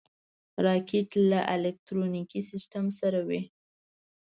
راکټ 0.65 1.09
له 1.31 1.39
الکترونیکي 1.55 2.39
سیسټم 2.49 2.85
سره 2.99 3.19
وي 3.27 3.41